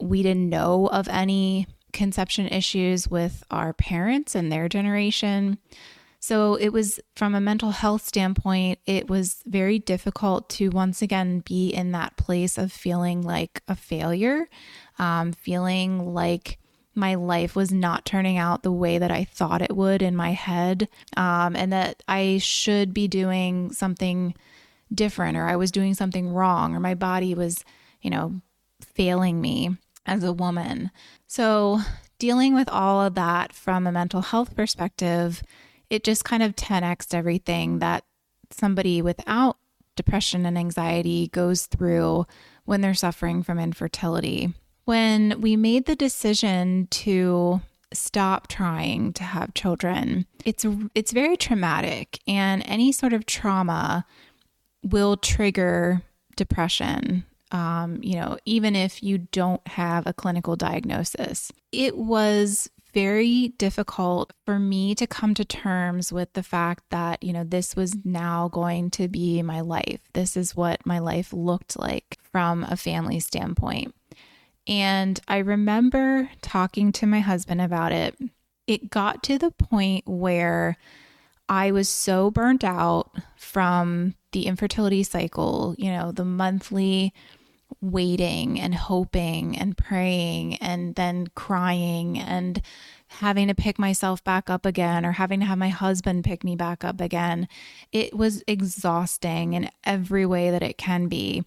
we 0.00 0.22
didn't 0.22 0.48
know 0.48 0.86
of 0.88 1.08
any 1.08 1.66
conception 1.92 2.46
issues 2.48 3.08
with 3.08 3.42
our 3.50 3.72
parents 3.72 4.34
and 4.34 4.52
their 4.52 4.68
generation. 4.68 5.58
So 6.28 6.56
it 6.56 6.74
was 6.74 7.00
from 7.16 7.34
a 7.34 7.40
mental 7.40 7.70
health 7.70 8.06
standpoint, 8.06 8.80
it 8.84 9.08
was 9.08 9.42
very 9.46 9.78
difficult 9.78 10.50
to 10.50 10.68
once 10.68 11.00
again 11.00 11.38
be 11.38 11.70
in 11.70 11.92
that 11.92 12.18
place 12.18 12.58
of 12.58 12.70
feeling 12.70 13.22
like 13.22 13.62
a 13.66 13.74
failure, 13.74 14.46
um, 14.98 15.32
feeling 15.32 16.12
like 16.12 16.58
my 16.94 17.14
life 17.14 17.56
was 17.56 17.72
not 17.72 18.04
turning 18.04 18.36
out 18.36 18.62
the 18.62 18.70
way 18.70 18.98
that 18.98 19.10
I 19.10 19.24
thought 19.24 19.62
it 19.62 19.74
would 19.74 20.02
in 20.02 20.14
my 20.14 20.32
head, 20.32 20.90
um, 21.16 21.56
and 21.56 21.72
that 21.72 22.02
I 22.06 22.36
should 22.36 22.92
be 22.92 23.08
doing 23.08 23.72
something 23.72 24.34
different, 24.92 25.38
or 25.38 25.44
I 25.44 25.56
was 25.56 25.72
doing 25.72 25.94
something 25.94 26.30
wrong, 26.30 26.76
or 26.76 26.80
my 26.80 26.94
body 26.94 27.32
was, 27.32 27.64
you 28.02 28.10
know, 28.10 28.42
failing 28.82 29.40
me 29.40 29.78
as 30.04 30.22
a 30.24 30.34
woman. 30.34 30.90
So, 31.26 31.80
dealing 32.18 32.54
with 32.54 32.68
all 32.68 33.00
of 33.00 33.14
that 33.14 33.54
from 33.54 33.86
a 33.86 33.92
mental 33.92 34.20
health 34.20 34.54
perspective, 34.54 35.42
it 35.90 36.04
just 36.04 36.24
kind 36.24 36.42
of 36.42 36.56
10x 36.56 37.14
everything 37.14 37.78
that 37.78 38.04
somebody 38.50 39.02
without 39.02 39.56
depression 39.96 40.46
and 40.46 40.56
anxiety 40.56 41.28
goes 41.28 41.66
through 41.66 42.26
when 42.64 42.80
they're 42.80 42.94
suffering 42.94 43.42
from 43.42 43.58
infertility. 43.58 44.54
When 44.84 45.40
we 45.40 45.56
made 45.56 45.86
the 45.86 45.96
decision 45.96 46.86
to 46.90 47.60
stop 47.92 48.48
trying 48.48 49.12
to 49.14 49.24
have 49.24 49.54
children, 49.54 50.26
it's 50.44 50.64
it's 50.94 51.12
very 51.12 51.36
traumatic 51.36 52.20
and 52.26 52.62
any 52.66 52.92
sort 52.92 53.12
of 53.12 53.26
trauma 53.26 54.04
will 54.82 55.16
trigger 55.16 56.02
depression 56.36 57.24
um, 57.50 58.00
you 58.02 58.16
know, 58.16 58.36
even 58.44 58.76
if 58.76 59.02
you 59.02 59.18
don't 59.18 59.66
have 59.68 60.06
a 60.06 60.12
clinical 60.12 60.56
diagnosis. 60.56 61.52
It 61.72 61.96
was 61.96 62.70
very 62.98 63.52
difficult 63.58 64.32
for 64.44 64.58
me 64.58 64.92
to 64.92 65.06
come 65.06 65.32
to 65.32 65.44
terms 65.44 66.12
with 66.12 66.32
the 66.32 66.42
fact 66.42 66.82
that, 66.90 67.22
you 67.22 67.32
know, 67.32 67.44
this 67.44 67.76
was 67.76 67.94
now 68.04 68.48
going 68.48 68.90
to 68.90 69.06
be 69.06 69.40
my 69.40 69.60
life. 69.60 70.00
This 70.14 70.36
is 70.36 70.56
what 70.56 70.84
my 70.84 70.98
life 70.98 71.32
looked 71.32 71.78
like 71.78 72.18
from 72.32 72.64
a 72.64 72.76
family 72.76 73.20
standpoint. 73.20 73.94
And 74.66 75.20
I 75.28 75.38
remember 75.38 76.28
talking 76.42 76.90
to 76.90 77.06
my 77.06 77.20
husband 77.20 77.60
about 77.60 77.92
it. 77.92 78.18
It 78.66 78.90
got 78.90 79.22
to 79.24 79.38
the 79.38 79.52
point 79.52 80.02
where 80.04 80.76
I 81.48 81.70
was 81.70 81.88
so 81.88 82.32
burnt 82.32 82.64
out 82.64 83.12
from 83.36 84.16
the 84.32 84.46
infertility 84.46 85.04
cycle, 85.04 85.76
you 85.78 85.92
know, 85.92 86.10
the 86.10 86.24
monthly 86.24 87.14
waiting 87.80 88.60
and 88.60 88.74
hoping 88.74 89.56
and 89.56 89.76
praying 89.76 90.56
and 90.56 90.94
then 90.94 91.28
crying 91.34 92.18
and 92.18 92.60
having 93.08 93.48
to 93.48 93.54
pick 93.54 93.78
myself 93.78 94.22
back 94.24 94.50
up 94.50 94.66
again 94.66 95.04
or 95.06 95.12
having 95.12 95.40
to 95.40 95.46
have 95.46 95.58
my 95.58 95.68
husband 95.68 96.24
pick 96.24 96.44
me 96.44 96.56
back 96.56 96.84
up 96.84 97.00
again. 97.00 97.48
It 97.92 98.14
was 98.14 98.42
exhausting 98.46 99.54
in 99.54 99.70
every 99.84 100.26
way 100.26 100.50
that 100.50 100.62
it 100.62 100.76
can 100.76 101.08
be. 101.08 101.44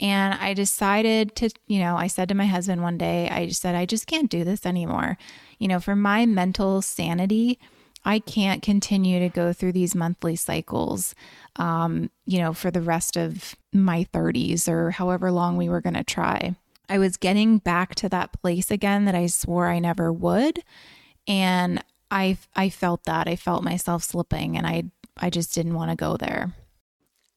And 0.00 0.34
I 0.34 0.54
decided 0.54 1.36
to, 1.36 1.50
you 1.66 1.78
know, 1.78 1.96
I 1.96 2.08
said 2.08 2.28
to 2.28 2.34
my 2.34 2.46
husband 2.46 2.82
one 2.82 2.98
day, 2.98 3.28
I 3.28 3.46
just 3.46 3.62
said, 3.62 3.74
I 3.74 3.86
just 3.86 4.06
can't 4.06 4.30
do 4.30 4.42
this 4.42 4.66
anymore. 4.66 5.16
You 5.58 5.68
know, 5.68 5.78
for 5.78 5.94
my 5.94 6.26
mental 6.26 6.82
sanity, 6.82 7.58
I 8.04 8.18
can't 8.18 8.62
continue 8.62 9.18
to 9.20 9.28
go 9.28 9.52
through 9.52 9.72
these 9.72 9.94
monthly 9.94 10.36
cycles, 10.36 11.14
um, 11.56 12.10
you 12.26 12.38
know, 12.38 12.52
for 12.52 12.70
the 12.70 12.82
rest 12.82 13.16
of 13.16 13.54
my 13.72 14.06
30s 14.12 14.68
or 14.68 14.90
however 14.90 15.30
long 15.30 15.56
we 15.56 15.68
were 15.68 15.80
going 15.80 15.94
to 15.94 16.04
try. 16.04 16.54
I 16.88 16.98
was 16.98 17.16
getting 17.16 17.58
back 17.58 17.94
to 17.96 18.08
that 18.10 18.32
place 18.40 18.70
again 18.70 19.06
that 19.06 19.14
I 19.14 19.26
swore 19.26 19.68
I 19.68 19.78
never 19.78 20.12
would. 20.12 20.60
And 21.26 21.82
I, 22.10 22.36
I 22.54 22.68
felt 22.68 23.04
that. 23.04 23.26
I 23.26 23.36
felt 23.36 23.64
myself 23.64 24.04
slipping 24.04 24.58
and 24.58 24.66
I, 24.66 24.84
I 25.16 25.30
just 25.30 25.54
didn't 25.54 25.74
want 25.74 25.90
to 25.90 25.96
go 25.96 26.16
there. 26.16 26.54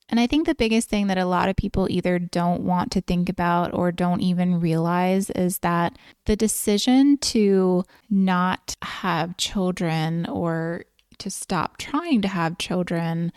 And 0.09 0.19
I 0.19 0.27
think 0.27 0.45
the 0.45 0.55
biggest 0.55 0.89
thing 0.89 1.07
that 1.07 1.17
a 1.17 1.25
lot 1.25 1.49
of 1.49 1.55
people 1.55 1.87
either 1.89 2.17
don't 2.17 2.61
want 2.61 2.91
to 2.93 3.01
think 3.01 3.27
about 3.27 3.73
or 3.73 3.91
don't 3.91 4.21
even 4.21 4.59
realize 4.59 5.29
is 5.31 5.59
that 5.59 5.97
the 6.25 6.35
decision 6.35 7.17
to 7.17 7.83
not 8.09 8.75
have 8.81 9.35
children 9.37 10.25
or 10.27 10.85
to 11.17 11.29
stop 11.29 11.77
trying 11.77 12.21
to 12.21 12.27
have 12.27 12.57
children 12.57 13.33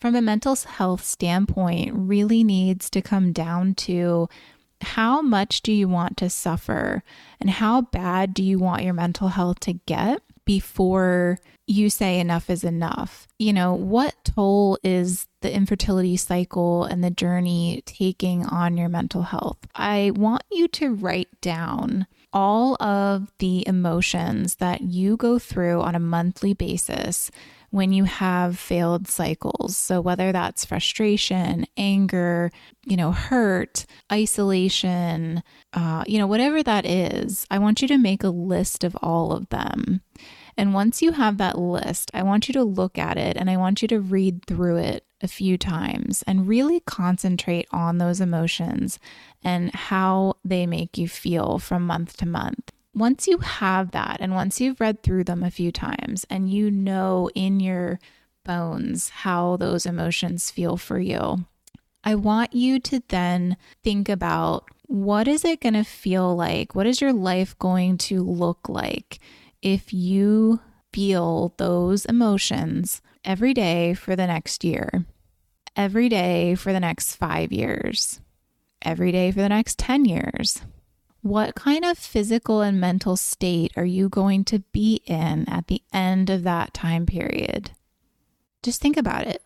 from 0.00 0.16
a 0.16 0.22
mental 0.22 0.56
health 0.56 1.04
standpoint 1.04 1.92
really 1.94 2.42
needs 2.42 2.90
to 2.90 3.02
come 3.02 3.32
down 3.32 3.74
to 3.74 4.28
how 4.80 5.20
much 5.20 5.60
do 5.60 5.72
you 5.72 5.86
want 5.86 6.16
to 6.16 6.30
suffer 6.30 7.02
and 7.38 7.50
how 7.50 7.82
bad 7.82 8.32
do 8.32 8.42
you 8.42 8.58
want 8.58 8.82
your 8.82 8.94
mental 8.94 9.28
health 9.28 9.60
to 9.60 9.74
get 9.74 10.22
before 10.50 11.38
you 11.68 11.88
say 11.88 12.18
enough 12.18 12.50
is 12.50 12.64
enough. 12.64 13.28
You 13.38 13.52
know, 13.52 13.72
what 13.72 14.16
toll 14.24 14.78
is 14.82 15.28
the 15.42 15.54
infertility 15.54 16.16
cycle 16.16 16.82
and 16.82 17.04
the 17.04 17.10
journey 17.12 17.84
taking 17.86 18.44
on 18.44 18.76
your 18.76 18.88
mental 18.88 19.22
health? 19.22 19.58
I 19.76 20.10
want 20.16 20.42
you 20.50 20.66
to 20.66 20.92
write 20.92 21.28
down 21.40 22.08
all 22.32 22.74
of 22.82 23.30
the 23.38 23.64
emotions 23.68 24.56
that 24.56 24.80
you 24.80 25.16
go 25.16 25.38
through 25.38 25.82
on 25.82 25.94
a 25.94 26.00
monthly 26.00 26.52
basis 26.52 27.30
when 27.70 27.92
you 27.92 28.02
have 28.02 28.58
failed 28.58 29.06
cycles. 29.06 29.76
So, 29.76 30.00
whether 30.00 30.32
that's 30.32 30.64
frustration, 30.64 31.64
anger, 31.76 32.50
you 32.84 32.96
know, 32.96 33.12
hurt, 33.12 33.86
isolation, 34.12 35.44
uh, 35.74 36.02
you 36.08 36.18
know, 36.18 36.26
whatever 36.26 36.60
that 36.64 36.84
is, 36.84 37.46
I 37.52 37.60
want 37.60 37.82
you 37.82 37.86
to 37.86 37.98
make 37.98 38.24
a 38.24 38.30
list 38.30 38.82
of 38.82 38.96
all 38.96 39.30
of 39.30 39.48
them. 39.50 40.00
And 40.56 40.74
once 40.74 41.02
you 41.02 41.12
have 41.12 41.38
that 41.38 41.58
list, 41.58 42.10
I 42.14 42.22
want 42.22 42.48
you 42.48 42.54
to 42.54 42.64
look 42.64 42.98
at 42.98 43.16
it 43.16 43.36
and 43.36 43.50
I 43.50 43.56
want 43.56 43.82
you 43.82 43.88
to 43.88 44.00
read 44.00 44.44
through 44.46 44.76
it 44.76 45.04
a 45.20 45.28
few 45.28 45.58
times 45.58 46.22
and 46.26 46.48
really 46.48 46.80
concentrate 46.80 47.68
on 47.72 47.98
those 47.98 48.20
emotions 48.20 48.98
and 49.42 49.74
how 49.74 50.36
they 50.44 50.66
make 50.66 50.96
you 50.96 51.08
feel 51.08 51.58
from 51.58 51.86
month 51.86 52.16
to 52.18 52.26
month. 52.26 52.72
Once 52.94 53.28
you 53.28 53.38
have 53.38 53.92
that, 53.92 54.16
and 54.20 54.34
once 54.34 54.60
you've 54.60 54.80
read 54.80 55.02
through 55.02 55.24
them 55.24 55.44
a 55.44 55.50
few 55.50 55.70
times 55.70 56.26
and 56.28 56.50
you 56.50 56.70
know 56.70 57.30
in 57.34 57.60
your 57.60 58.00
bones 58.44 59.10
how 59.10 59.56
those 59.56 59.86
emotions 59.86 60.50
feel 60.50 60.76
for 60.76 60.98
you, 60.98 61.44
I 62.02 62.14
want 62.14 62.54
you 62.54 62.80
to 62.80 63.02
then 63.08 63.56
think 63.84 64.08
about 64.08 64.64
what 64.86 65.28
is 65.28 65.44
it 65.44 65.60
going 65.60 65.74
to 65.74 65.84
feel 65.84 66.34
like? 66.34 66.74
What 66.74 66.86
is 66.86 67.00
your 67.00 67.12
life 67.12 67.56
going 67.58 67.98
to 67.98 68.22
look 68.24 68.68
like 68.68 69.20
if 69.62 69.92
you 69.92 70.60
feel 70.92 71.54
those 71.56 72.04
emotions 72.06 73.00
every 73.24 73.54
day 73.54 73.94
for 73.94 74.16
the 74.16 74.26
next 74.26 74.64
year. 74.64 75.04
every 75.76 76.08
day 76.08 76.54
for 76.54 76.72
the 76.72 76.80
next 76.80 77.16
five 77.16 77.52
years, 77.52 78.20
every 78.82 79.12
day 79.12 79.30
for 79.30 79.40
the 79.40 79.48
next 79.48 79.78
10 79.78 80.04
years? 80.04 80.62
What 81.22 81.54
kind 81.54 81.84
of 81.84 81.98
physical 81.98 82.62
and 82.62 82.80
mental 82.80 83.16
state 83.16 83.72
are 83.76 83.84
you 83.84 84.08
going 84.08 84.44
to 84.46 84.60
be 84.72 85.02
in 85.06 85.48
at 85.48 85.66
the 85.66 85.82
end 85.92 86.30
of 86.30 86.42
that 86.44 86.72
time 86.72 87.04
period? 87.06 87.72
Just 88.62 88.80
think 88.80 88.96
about 88.96 89.26
it. 89.26 89.42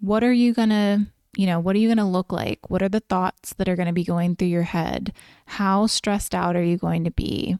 What 0.00 0.24
are 0.24 0.32
you 0.32 0.54
going 0.54 0.70
to, 0.70 1.06
you 1.36 1.46
know, 1.46 1.60
what 1.60 1.76
are 1.76 1.78
you 1.78 1.88
going 1.88 1.98
to 1.98 2.04
look 2.04 2.32
like? 2.32 2.70
What 2.70 2.82
are 2.82 2.88
the 2.88 3.00
thoughts 3.00 3.52
that 3.54 3.68
are 3.68 3.76
going 3.76 3.88
to 3.88 3.92
be 3.92 4.04
going 4.04 4.36
through 4.36 4.48
your 4.48 4.62
head? 4.62 5.12
How 5.46 5.86
stressed 5.86 6.34
out 6.34 6.56
are 6.56 6.62
you 6.62 6.78
going 6.78 7.04
to 7.04 7.10
be? 7.10 7.58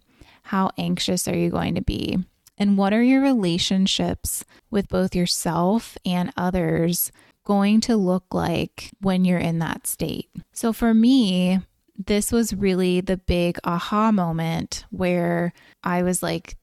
How 0.49 0.71
anxious 0.78 1.28
are 1.28 1.37
you 1.37 1.50
going 1.50 1.75
to 1.75 1.83
be? 1.83 2.17
And 2.57 2.78
what 2.78 2.95
are 2.95 3.02
your 3.02 3.21
relationships 3.21 4.47
with 4.71 4.88
both 4.88 5.14
yourself 5.14 5.99
and 6.07 6.33
others 6.38 7.12
going 7.45 7.83
to 7.83 7.99
look 7.99 8.33
like 8.33 8.90
when 9.02 9.26
you're 9.26 9.38
in 9.38 9.59
that 9.59 9.87
state? 9.87 10.31
So 10.55 10.73
for 10.73 10.95
me, 10.95 11.61
this 11.99 12.33
was 12.33 12.55
really 12.55 13.02
the 13.02 13.19
big 13.19 13.59
aha 13.62 14.11
moment 14.11 14.87
where 14.90 15.52
I 15.85 16.02
was 16.02 16.23
like, 16.23 16.57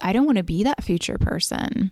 I 0.00 0.12
don't 0.12 0.26
want 0.26 0.38
to 0.38 0.44
be 0.44 0.62
that 0.62 0.84
future 0.84 1.18
person. 1.18 1.90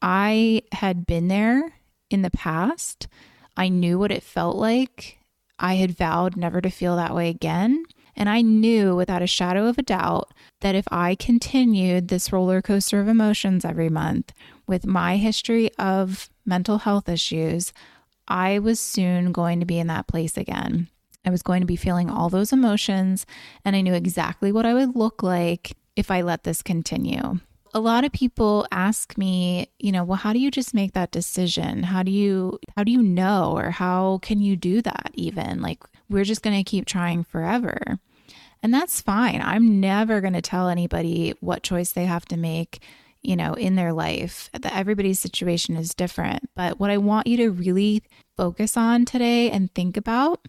I 0.00 0.62
had 0.72 1.04
been 1.04 1.28
there 1.28 1.74
in 2.08 2.22
the 2.22 2.30
past. 2.30 3.08
I 3.58 3.68
knew 3.68 3.98
what 3.98 4.10
it 4.10 4.22
felt 4.22 4.56
like. 4.56 5.18
I 5.58 5.74
had 5.74 5.98
vowed 5.98 6.34
never 6.34 6.62
to 6.62 6.70
feel 6.70 6.96
that 6.96 7.14
way 7.14 7.28
again. 7.28 7.84
And 8.16 8.28
I 8.28 8.42
knew 8.42 8.94
without 8.94 9.22
a 9.22 9.26
shadow 9.26 9.66
of 9.66 9.78
a 9.78 9.82
doubt 9.82 10.32
that 10.60 10.74
if 10.74 10.86
I 10.90 11.14
continued 11.14 12.08
this 12.08 12.32
roller 12.32 12.60
coaster 12.60 13.00
of 13.00 13.08
emotions 13.08 13.64
every 13.64 13.88
month 13.88 14.32
with 14.66 14.86
my 14.86 15.16
history 15.16 15.70
of 15.78 16.28
mental 16.44 16.78
health 16.78 17.08
issues, 17.08 17.72
I 18.28 18.58
was 18.58 18.78
soon 18.78 19.32
going 19.32 19.60
to 19.60 19.66
be 19.66 19.78
in 19.78 19.86
that 19.88 20.06
place 20.06 20.36
again. 20.36 20.88
I 21.24 21.30
was 21.30 21.42
going 21.42 21.60
to 21.60 21.66
be 21.66 21.76
feeling 21.76 22.10
all 22.10 22.28
those 22.28 22.52
emotions, 22.52 23.26
and 23.64 23.76
I 23.76 23.80
knew 23.80 23.94
exactly 23.94 24.52
what 24.52 24.66
I 24.66 24.74
would 24.74 24.96
look 24.96 25.22
like 25.22 25.76
if 25.94 26.10
I 26.10 26.22
let 26.22 26.44
this 26.44 26.62
continue. 26.62 27.38
A 27.74 27.80
lot 27.80 28.04
of 28.04 28.12
people 28.12 28.66
ask 28.70 29.16
me, 29.16 29.68
you 29.78 29.92
know, 29.92 30.04
well, 30.04 30.18
how 30.18 30.32
do 30.32 30.38
you 30.38 30.50
just 30.50 30.74
make 30.74 30.92
that 30.92 31.10
decision? 31.10 31.84
How 31.84 32.02
do 32.02 32.10
you 32.10 32.58
how 32.76 32.84
do 32.84 32.92
you 32.92 33.02
know 33.02 33.52
or 33.56 33.70
how 33.70 34.18
can 34.22 34.40
you 34.40 34.56
do 34.56 34.82
that 34.82 35.10
even? 35.14 35.62
Like 35.62 35.82
we're 36.10 36.24
just 36.24 36.42
going 36.42 36.56
to 36.56 36.70
keep 36.70 36.84
trying 36.84 37.24
forever. 37.24 37.98
And 38.62 38.72
that's 38.72 39.00
fine. 39.00 39.40
I'm 39.42 39.80
never 39.80 40.20
going 40.20 40.34
to 40.34 40.42
tell 40.42 40.68
anybody 40.68 41.34
what 41.40 41.62
choice 41.62 41.92
they 41.92 42.04
have 42.04 42.26
to 42.26 42.36
make, 42.36 42.80
you 43.22 43.34
know, 43.34 43.54
in 43.54 43.74
their 43.74 43.92
life. 43.92 44.50
That 44.52 44.76
everybody's 44.76 45.18
situation 45.18 45.76
is 45.76 45.94
different. 45.94 46.48
But 46.54 46.78
what 46.78 46.90
I 46.90 46.98
want 46.98 47.26
you 47.26 47.36
to 47.38 47.50
really 47.50 48.02
focus 48.36 48.76
on 48.76 49.04
today 49.04 49.50
and 49.50 49.74
think 49.74 49.96
about 49.96 50.46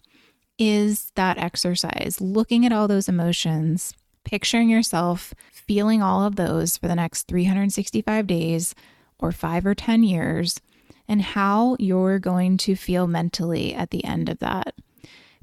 is 0.58 1.10
that 1.16 1.38
exercise, 1.38 2.20
looking 2.20 2.64
at 2.64 2.72
all 2.72 2.86
those 2.86 3.08
emotions, 3.08 3.92
picturing 4.24 4.68
yourself 4.68 5.34
feeling 5.66 6.02
all 6.02 6.24
of 6.24 6.36
those 6.36 6.76
for 6.76 6.88
the 6.88 6.94
next 6.94 7.28
365 7.28 8.26
days 8.26 8.74
or 9.18 9.32
five 9.32 9.64
or 9.64 9.74
10 9.74 10.02
years, 10.02 10.60
and 11.08 11.22
how 11.22 11.76
you're 11.78 12.18
going 12.18 12.56
to 12.56 12.74
feel 12.74 13.06
mentally 13.06 13.74
at 13.74 13.90
the 13.90 14.04
end 14.04 14.28
of 14.28 14.38
that. 14.38 14.74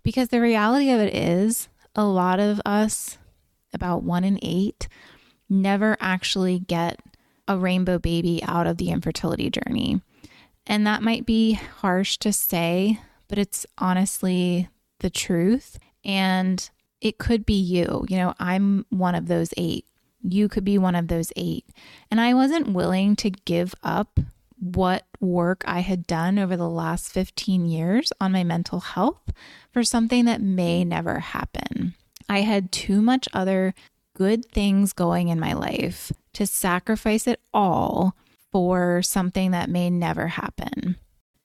Because 0.03 0.29
the 0.29 0.41
reality 0.41 0.89
of 0.89 0.99
it 0.99 1.13
is, 1.15 1.67
a 1.95 2.05
lot 2.05 2.39
of 2.39 2.61
us, 2.65 3.17
about 3.73 4.03
one 4.03 4.23
in 4.23 4.39
eight, 4.41 4.87
never 5.49 5.97
actually 5.99 6.59
get 6.59 6.99
a 7.47 7.57
rainbow 7.57 7.99
baby 7.99 8.41
out 8.43 8.67
of 8.67 8.77
the 8.77 8.89
infertility 8.89 9.49
journey. 9.49 10.01
And 10.65 10.85
that 10.87 11.03
might 11.03 11.25
be 11.25 11.53
harsh 11.53 12.17
to 12.17 12.31
say, 12.31 12.99
but 13.27 13.37
it's 13.37 13.65
honestly 13.77 14.69
the 14.99 15.09
truth. 15.09 15.77
And 16.03 16.69
it 17.01 17.17
could 17.17 17.45
be 17.45 17.59
you. 17.59 18.05
You 18.07 18.17
know, 18.17 18.33
I'm 18.39 18.85
one 18.89 19.15
of 19.15 19.27
those 19.27 19.53
eight. 19.57 19.85
You 20.23 20.47
could 20.47 20.63
be 20.63 20.77
one 20.77 20.95
of 20.95 21.07
those 21.07 21.31
eight. 21.35 21.65
And 22.09 22.19
I 22.19 22.33
wasn't 22.33 22.73
willing 22.73 23.15
to 23.17 23.29
give 23.29 23.73
up 23.83 24.19
what 24.59 25.05
work 25.19 25.63
I 25.65 25.79
had 25.79 26.05
done 26.05 26.37
over 26.37 26.55
the 26.55 26.69
last 26.69 27.11
15 27.11 27.65
years 27.65 28.13
on 28.21 28.31
my 28.31 28.43
mental 28.43 28.79
health 28.79 29.33
for 29.71 29.83
something 29.83 30.25
that 30.25 30.41
may 30.41 30.85
never 30.85 31.19
happen. 31.19 31.95
I 32.29 32.41
had 32.41 32.71
too 32.71 33.01
much 33.01 33.27
other 33.33 33.73
good 34.15 34.45
things 34.45 34.93
going 34.93 35.29
in 35.29 35.39
my 35.39 35.53
life 35.53 36.11
to 36.33 36.45
sacrifice 36.45 37.27
it 37.27 37.39
all 37.53 38.15
for 38.51 39.01
something 39.01 39.51
that 39.51 39.69
may 39.69 39.89
never 39.89 40.27
happen. 40.27 40.97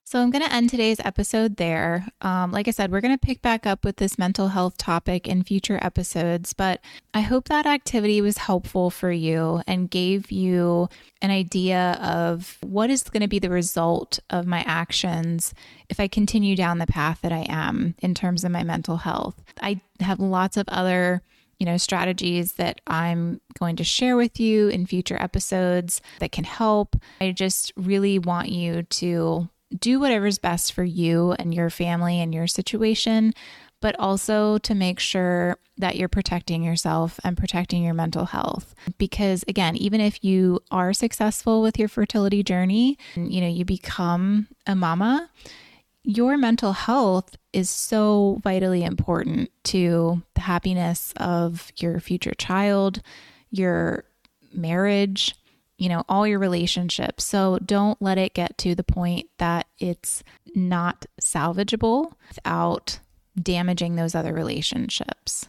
So 0.09 0.23
I'm 0.23 0.31
going 0.31 0.45
to 0.45 0.53
end 0.53 0.71
today's 0.71 1.01
episode 1.01 1.57
there. 1.57 2.07
Um, 2.21 2.53
like 2.53 2.69
I 2.69 2.71
said, 2.71 2.93
we're 2.93 3.01
going 3.01 3.19
to 3.19 3.27
pick 3.27 3.43
back 3.43 3.67
up 3.67 3.85
with 3.85 3.97
this 3.97 4.17
mental 4.17 4.47
health 4.47 4.79
topic 4.79 5.27
in 5.27 5.43
future 5.43 5.81
episodes, 5.83 6.53
but 6.53 6.81
I 7.13 7.23
hope 7.23 7.49
that 7.49 7.67
activity 7.67 8.21
was 8.21 8.39
helpful 8.39 8.89
for 8.91 9.11
you 9.11 9.63
and 9.67 9.91
gave 9.91 10.31
you 10.31 10.89
an 11.21 11.33
idea 11.33 11.99
of 12.01 12.57
what 12.61 12.89
is 12.89 13.03
going 13.03 13.23
to 13.23 13.29
be 13.29 13.41
the 13.41 13.51
result 13.51 14.21
of 14.31 14.47
my 14.47 14.61
actions 14.61 15.53
if 15.89 15.99
I 15.99 16.07
continue 16.07 16.55
down 16.55 16.79
the 16.79 16.87
path 16.87 17.19
that 17.23 17.33
I 17.33 17.45
am 17.49 17.97
in 17.99 18.15
terms 18.15 18.45
of 18.45 18.53
my 18.53 18.63
mental 18.63 18.99
health. 18.99 19.43
I 19.61 19.81
have 19.99 20.21
lots 20.21 20.57
of 20.57 20.69
other 20.69 21.21
you 21.59 21.67
know, 21.67 21.79
strategies 21.79 22.53
that 22.53 22.81
I'm 22.87 23.41
going 23.59 23.77
to 23.77 23.85
share 23.85 24.17
with 24.17 24.39
you 24.39 24.69
in 24.69 24.87
future 24.87 25.21
episodes 25.21 26.01
that 26.21 26.31
can 26.31 26.45
help. 26.45 26.95
I 27.21 27.33
just 27.33 27.73
really 27.77 28.19
want 28.19 28.51
you 28.51 28.83
to 28.83 29.49
do 29.81 30.01
whatever's 30.01 30.39
best 30.39 30.73
for 30.73 30.85
you 30.85 31.33
and 31.33 31.55
your 31.55 31.71
family 31.71 32.21
and 32.21 32.35
your 32.35 32.47
situation, 32.47 33.33
but 33.81 33.95
also 33.99 34.59
to 34.59 34.75
make 34.75 34.99
sure 34.99 35.59
that 35.79 35.97
you're 35.97 36.09
protecting 36.09 36.63
yourself 36.63 37.21
and 37.23 37.37
protecting 37.37 37.85
your 37.85 37.95
mental 37.95 38.25
health. 38.25 38.75
Because 38.99 39.45
again, 39.49 39.77
even 39.77 40.01
if 40.01 40.25
you 40.25 40.61
are 40.71 40.93
successful 40.93 41.61
with 41.63 41.79
your 41.79 41.89
fertility 41.89 42.43
journey, 42.43 42.97
you 43.15 43.41
know, 43.41 43.49
you 43.49 43.65
become 43.65 44.49
a 44.67 44.75
mama, 44.75 45.29
your 46.03 46.39
mental 46.39 46.73
health 46.73 47.37
is 47.53 47.69
so 47.69 48.41
vitally 48.43 48.85
important 48.85 49.51
to 49.65 50.23
the 50.35 50.41
happiness 50.41 51.13
of 51.17 51.71
your 51.77 52.01
future 52.01 52.35
child, 52.39 53.03
your 53.51 54.05
marriage, 54.53 55.35
you 55.79 55.89
know, 55.89 56.05
all 56.09 56.27
your 56.27 56.39
relationships. 56.39 57.25
So 57.25 57.59
don't 57.65 58.01
let 58.01 58.19
it 58.19 58.35
get 58.35 58.57
to 58.59 58.75
the 58.75 58.83
point 58.83 59.29
that 59.39 59.67
it's 59.79 60.23
not 60.55 61.07
salvageable 61.21 62.13
without 62.29 62.99
damaging 63.41 63.97
those 63.97 64.15
other 64.15 64.33
relationships. 64.33 65.49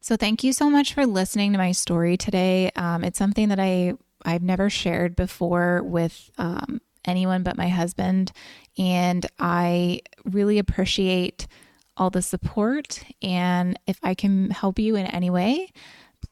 So 0.00 0.16
thank 0.16 0.42
you 0.42 0.52
so 0.52 0.70
much 0.70 0.94
for 0.94 1.04
listening 1.04 1.52
to 1.52 1.58
my 1.58 1.72
story 1.72 2.16
today. 2.16 2.70
Um, 2.74 3.04
it's 3.04 3.18
something 3.18 3.48
that 3.50 3.60
I 3.60 3.94
I've 4.24 4.42
never 4.42 4.68
shared 4.68 5.16
before 5.16 5.82
with 5.82 6.30
um, 6.36 6.80
anyone 7.04 7.42
but 7.42 7.56
my 7.56 7.68
husband, 7.68 8.32
and 8.78 9.26
I 9.38 10.00
really 10.24 10.58
appreciate 10.58 11.46
all 11.96 12.10
the 12.10 12.22
support. 12.22 13.02
And 13.22 13.78
if 13.86 13.98
I 14.02 14.14
can 14.14 14.50
help 14.50 14.78
you 14.78 14.96
in 14.96 15.06
any 15.06 15.30
way, 15.30 15.70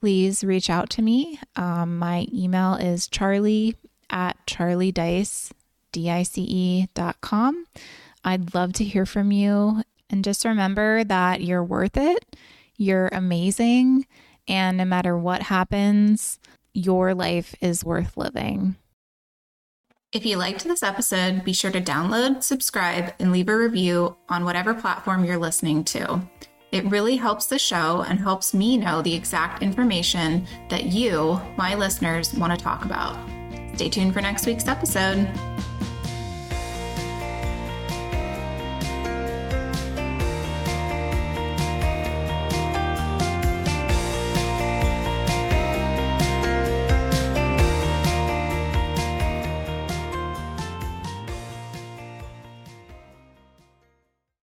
please 0.00 0.44
reach 0.44 0.70
out 0.70 0.90
to 0.90 1.02
me. 1.02 1.38
Um, 1.56 1.98
my 1.98 2.26
email 2.32 2.74
is 2.74 3.08
charlie 3.08 3.76
at 4.10 4.36
charliedice, 4.46 5.50
D-I-C-E 5.92 6.88
dot 6.94 7.20
com. 7.20 7.66
I'd 8.24 8.54
love 8.54 8.72
to 8.74 8.84
hear 8.84 9.06
from 9.06 9.32
you. 9.32 9.82
And 10.10 10.24
just 10.24 10.44
remember 10.44 11.04
that 11.04 11.42
you're 11.42 11.64
worth 11.64 11.96
it. 11.96 12.36
You're 12.76 13.08
amazing. 13.08 14.06
And 14.46 14.78
no 14.78 14.84
matter 14.84 15.16
what 15.18 15.42
happens, 15.42 16.38
your 16.72 17.14
life 17.14 17.54
is 17.60 17.84
worth 17.84 18.16
living. 18.16 18.76
If 20.10 20.24
you 20.24 20.38
liked 20.38 20.64
this 20.64 20.82
episode, 20.82 21.44
be 21.44 21.52
sure 21.52 21.70
to 21.70 21.82
download, 21.82 22.42
subscribe, 22.42 23.12
and 23.18 23.30
leave 23.30 23.48
a 23.50 23.56
review 23.56 24.16
on 24.30 24.46
whatever 24.46 24.72
platform 24.72 25.24
you're 25.24 25.36
listening 25.36 25.84
to. 25.84 26.22
It 26.70 26.84
really 26.84 27.16
helps 27.16 27.46
the 27.46 27.58
show 27.58 28.04
and 28.06 28.20
helps 28.20 28.52
me 28.52 28.76
know 28.76 29.00
the 29.00 29.14
exact 29.14 29.62
information 29.62 30.46
that 30.68 30.84
you, 30.84 31.40
my 31.56 31.74
listeners, 31.74 32.34
want 32.34 32.52
to 32.56 32.62
talk 32.62 32.84
about. 32.84 33.16
Stay 33.74 33.88
tuned 33.88 34.12
for 34.12 34.20
next 34.20 34.44
week's 34.44 34.68
episode. 34.68 35.26